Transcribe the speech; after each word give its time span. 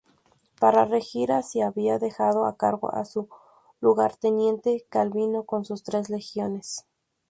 Para 0.59 0.85
regir 0.85 1.31
Asia 1.31 1.67
había 1.67 1.99
dejado 1.99 2.45
a 2.45 2.57
cargo 2.57 2.91
a 2.91 3.05
su 3.05 3.29
lugarteniente 3.81 4.83
Calvino 4.89 5.43
con 5.43 5.61
tres 5.61 6.09
legiones. 6.09 6.87